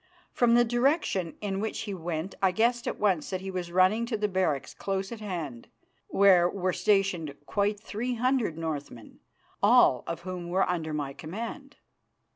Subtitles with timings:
[0.31, 4.07] From the direction in which he went I guessed at once that he was running
[4.07, 5.67] to the barracks close at hand,
[6.07, 9.19] where were stationed quite three hundred Northmen,
[9.61, 11.75] all of whom were under my command.